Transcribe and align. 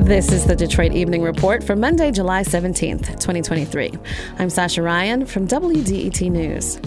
This 0.00 0.32
is 0.32 0.46
the 0.46 0.54
Detroit 0.54 0.92
Evening 0.92 1.22
Report 1.22 1.64
for 1.64 1.74
Monday, 1.74 2.10
July 2.10 2.42
17th, 2.42 3.06
2023. 3.20 3.92
I'm 4.38 4.50
Sasha 4.50 4.82
Ryan 4.82 5.24
from 5.24 5.48
WDET 5.48 6.30
News. 6.30 6.78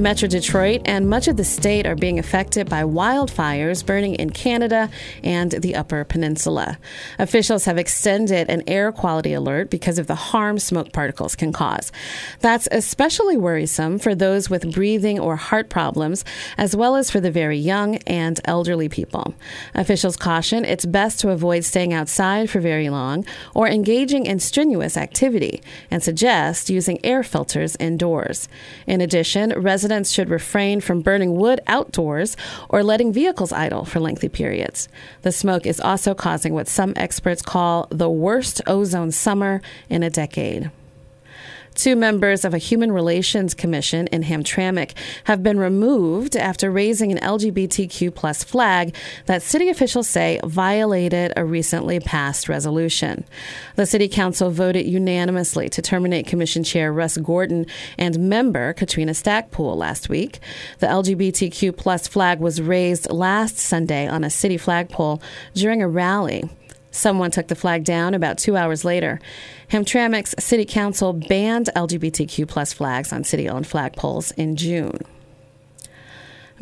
Metro 0.00 0.26
Detroit 0.26 0.80
and 0.86 1.10
much 1.10 1.28
of 1.28 1.36
the 1.36 1.44
state 1.44 1.84
are 1.84 1.94
being 1.94 2.18
affected 2.18 2.70
by 2.70 2.84
wildfires 2.84 3.84
burning 3.84 4.14
in 4.14 4.30
Canada 4.30 4.88
and 5.22 5.50
the 5.52 5.74
Upper 5.74 6.04
Peninsula. 6.04 6.78
Officials 7.18 7.66
have 7.66 7.76
extended 7.76 8.48
an 8.48 8.62
air 8.66 8.92
quality 8.92 9.34
alert 9.34 9.68
because 9.68 9.98
of 9.98 10.06
the 10.06 10.14
harm 10.14 10.58
smoke 10.58 10.90
particles 10.94 11.36
can 11.36 11.52
cause. 11.52 11.92
That's 12.40 12.66
especially 12.72 13.36
worrisome 13.36 13.98
for 13.98 14.14
those 14.14 14.48
with 14.48 14.72
breathing 14.72 15.20
or 15.20 15.36
heart 15.36 15.68
problems, 15.68 16.24
as 16.56 16.74
well 16.74 16.96
as 16.96 17.10
for 17.10 17.20
the 17.20 17.30
very 17.30 17.58
young 17.58 17.96
and 18.06 18.40
elderly 18.46 18.88
people. 18.88 19.34
Officials 19.74 20.16
caution 20.16 20.64
it's 20.64 20.86
best 20.86 21.20
to 21.20 21.28
avoid 21.28 21.62
staying 21.62 21.92
outside 21.92 22.48
for 22.48 22.60
very 22.60 22.88
long 22.88 23.26
or 23.54 23.68
engaging 23.68 24.24
in 24.24 24.40
strenuous 24.40 24.96
activity 24.96 25.60
and 25.90 26.02
suggest 26.02 26.70
using 26.70 26.98
air 27.04 27.22
filters 27.22 27.76
indoors. 27.76 28.48
In 28.86 29.02
addition, 29.02 29.50
residents 29.60 29.89
residents 29.90 30.12
should 30.12 30.30
refrain 30.30 30.80
from 30.80 31.02
burning 31.02 31.34
wood 31.34 31.60
outdoors 31.66 32.36
or 32.68 32.84
letting 32.84 33.12
vehicles 33.12 33.52
idle 33.52 33.84
for 33.84 33.98
lengthy 33.98 34.28
periods. 34.28 34.88
The 35.22 35.32
smoke 35.32 35.66
is 35.66 35.80
also 35.80 36.14
causing 36.14 36.54
what 36.54 36.68
some 36.68 36.92
experts 36.94 37.42
call 37.42 37.88
the 37.90 38.08
worst 38.08 38.62
ozone 38.68 39.10
summer 39.10 39.60
in 39.88 40.04
a 40.04 40.10
decade. 40.10 40.70
Two 41.74 41.96
members 41.96 42.44
of 42.44 42.52
a 42.52 42.58
human 42.58 42.92
relations 42.92 43.54
commission 43.54 44.06
in 44.08 44.22
Hamtramck 44.22 44.92
have 45.24 45.42
been 45.42 45.58
removed 45.58 46.36
after 46.36 46.70
raising 46.70 47.12
an 47.12 47.18
LGBTQ 47.18 48.14
plus 48.14 48.44
flag 48.44 48.94
that 49.26 49.42
city 49.42 49.68
officials 49.68 50.08
say 50.08 50.40
violated 50.44 51.32
a 51.36 51.44
recently 51.44 52.00
passed 52.00 52.48
resolution. 52.48 53.24
The 53.76 53.86
city 53.86 54.08
council 54.08 54.50
voted 54.50 54.86
unanimously 54.86 55.68
to 55.70 55.82
terminate 55.82 56.26
commission 56.26 56.64
chair 56.64 56.92
Russ 56.92 57.16
Gordon 57.16 57.66
and 57.96 58.28
member 58.28 58.72
Katrina 58.72 59.12
Stackpool 59.12 59.76
last 59.76 60.08
week. 60.08 60.40
The 60.80 60.86
LGBTQ 60.86 61.76
plus 61.76 62.06
flag 62.08 62.40
was 62.40 62.60
raised 62.60 63.10
last 63.10 63.58
Sunday 63.58 64.06
on 64.06 64.24
a 64.24 64.30
city 64.30 64.56
flagpole 64.56 65.22
during 65.54 65.82
a 65.82 65.88
rally. 65.88 66.48
Someone 66.90 67.30
took 67.30 67.48
the 67.48 67.54
flag 67.54 67.84
down 67.84 68.14
about 68.14 68.38
two 68.38 68.56
hours 68.56 68.84
later. 68.84 69.20
Hamtramck's 69.70 70.34
city 70.42 70.64
council 70.64 71.12
banned 71.12 71.70
LGBTQ 71.76 72.48
plus 72.48 72.72
flags 72.72 73.12
on 73.12 73.24
city 73.24 73.48
owned 73.48 73.66
flagpoles 73.66 74.32
in 74.36 74.56
June. 74.56 74.98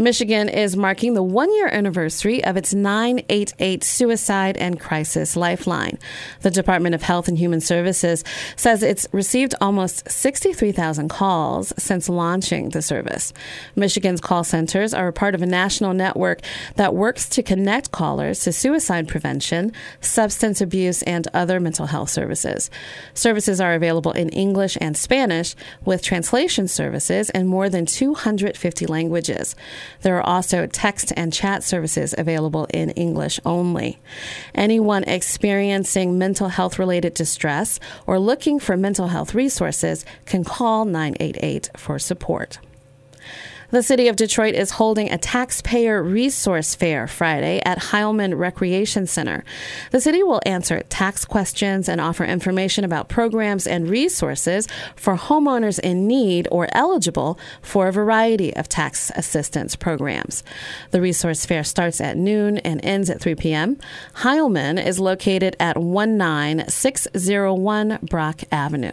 Michigan 0.00 0.48
is 0.48 0.76
marking 0.76 1.14
the 1.14 1.24
one 1.24 1.52
year 1.56 1.66
anniversary 1.66 2.44
of 2.44 2.56
its 2.56 2.72
988 2.72 3.82
suicide 3.82 4.56
and 4.56 4.78
crisis 4.78 5.34
lifeline. 5.34 5.98
The 6.42 6.52
Department 6.52 6.94
of 6.94 7.02
Health 7.02 7.26
and 7.26 7.36
Human 7.36 7.60
Services 7.60 8.22
says 8.54 8.84
it's 8.84 9.08
received 9.10 9.56
almost 9.60 10.08
63,000 10.08 11.08
calls 11.08 11.72
since 11.76 12.08
launching 12.08 12.68
the 12.68 12.80
service. 12.80 13.32
Michigan's 13.74 14.20
call 14.20 14.44
centers 14.44 14.94
are 14.94 15.08
a 15.08 15.12
part 15.12 15.34
of 15.34 15.42
a 15.42 15.46
national 15.46 15.94
network 15.94 16.42
that 16.76 16.94
works 16.94 17.28
to 17.30 17.42
connect 17.42 17.90
callers 17.90 18.38
to 18.44 18.52
suicide 18.52 19.08
prevention, 19.08 19.72
substance 20.00 20.60
abuse, 20.60 21.02
and 21.02 21.26
other 21.34 21.58
mental 21.58 21.86
health 21.86 22.10
services. 22.10 22.70
Services 23.14 23.60
are 23.60 23.74
available 23.74 24.12
in 24.12 24.28
English 24.28 24.78
and 24.80 24.96
Spanish 24.96 25.56
with 25.84 26.02
translation 26.02 26.68
services 26.68 27.30
in 27.30 27.48
more 27.48 27.68
than 27.68 27.84
250 27.84 28.86
languages. 28.86 29.56
There 30.02 30.16
are 30.16 30.26
also 30.26 30.66
text 30.66 31.12
and 31.16 31.32
chat 31.32 31.62
services 31.62 32.14
available 32.16 32.66
in 32.72 32.90
English 32.90 33.40
only. 33.44 33.98
Anyone 34.54 35.04
experiencing 35.04 36.18
mental 36.18 36.48
health 36.48 36.78
related 36.78 37.14
distress 37.14 37.80
or 38.06 38.18
looking 38.18 38.58
for 38.58 38.76
mental 38.76 39.08
health 39.08 39.34
resources 39.34 40.04
can 40.26 40.44
call 40.44 40.84
988 40.84 41.70
for 41.76 41.98
support. 41.98 42.58
The 43.70 43.82
city 43.82 44.08
of 44.08 44.16
Detroit 44.16 44.54
is 44.54 44.70
holding 44.70 45.10
a 45.10 45.18
taxpayer 45.18 46.02
resource 46.02 46.74
fair 46.74 47.06
Friday 47.06 47.60
at 47.66 47.78
Heilman 47.78 48.38
Recreation 48.38 49.06
Center. 49.06 49.44
The 49.90 50.00
city 50.00 50.22
will 50.22 50.40
answer 50.46 50.82
tax 50.88 51.26
questions 51.26 51.86
and 51.86 52.00
offer 52.00 52.24
information 52.24 52.82
about 52.82 53.10
programs 53.10 53.66
and 53.66 53.86
resources 53.86 54.66
for 54.96 55.18
homeowners 55.18 55.78
in 55.78 56.06
need 56.06 56.48
or 56.50 56.68
eligible 56.72 57.38
for 57.60 57.88
a 57.88 57.92
variety 57.92 58.56
of 58.56 58.70
tax 58.70 59.12
assistance 59.14 59.76
programs. 59.76 60.42
The 60.90 61.02
resource 61.02 61.44
fair 61.44 61.62
starts 61.62 62.00
at 62.00 62.16
noon 62.16 62.56
and 62.58 62.82
ends 62.82 63.10
at 63.10 63.20
3 63.20 63.34
p.m. 63.34 63.76
Heilman 64.14 64.82
is 64.82 64.98
located 64.98 65.56
at 65.60 65.76
19601 65.76 67.98
Brock 68.08 68.44
Avenue. 68.50 68.92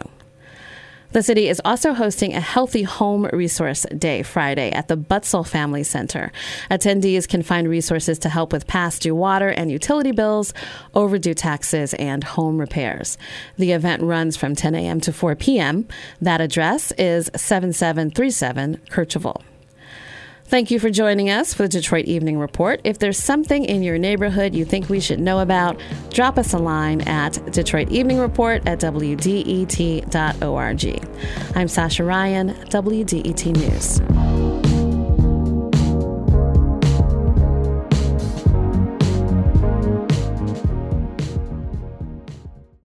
The 1.12 1.22
city 1.22 1.48
is 1.48 1.62
also 1.64 1.94
hosting 1.94 2.34
a 2.34 2.40
Healthy 2.40 2.82
Home 2.82 3.26
Resource 3.32 3.86
Day 3.96 4.22
Friday 4.22 4.70
at 4.70 4.88
the 4.88 4.96
Butzel 4.96 5.46
Family 5.46 5.82
Center. 5.82 6.32
Attendees 6.70 7.28
can 7.28 7.42
find 7.42 7.68
resources 7.68 8.18
to 8.20 8.28
help 8.28 8.52
with 8.52 8.66
past 8.66 9.02
due 9.02 9.14
water 9.14 9.48
and 9.48 9.70
utility 9.70 10.12
bills, 10.12 10.52
overdue 10.94 11.34
taxes, 11.34 11.94
and 11.94 12.24
home 12.24 12.58
repairs. 12.58 13.16
The 13.56 13.72
event 13.72 14.02
runs 14.02 14.36
from 14.36 14.54
10 14.54 14.74
a.m. 14.74 15.00
to 15.02 15.12
4 15.12 15.36
p.m. 15.36 15.86
That 16.20 16.40
address 16.40 16.92
is 16.98 17.30
7737 17.34 18.80
Kercheval. 18.90 19.42
Thank 20.48 20.70
you 20.70 20.78
for 20.78 20.90
joining 20.90 21.28
us 21.28 21.52
for 21.52 21.64
the 21.64 21.68
Detroit 21.68 22.04
Evening 22.04 22.38
Report. 22.38 22.80
If 22.84 23.00
there's 23.00 23.18
something 23.18 23.64
in 23.64 23.82
your 23.82 23.98
neighborhood 23.98 24.54
you 24.54 24.64
think 24.64 24.88
we 24.88 25.00
should 25.00 25.18
know 25.18 25.40
about, 25.40 25.80
drop 26.10 26.38
us 26.38 26.52
a 26.52 26.58
line 26.58 27.00
at 27.00 27.52
Detroit 27.52 27.90
Evening 27.90 28.18
Report 28.20 28.64
at 28.64 28.78
WDET.org. 28.78 30.06
I'm 31.56 31.66
Sasha 31.66 32.04
Ryan, 32.04 32.50
WDET 32.50 33.56
News. 33.56 34.15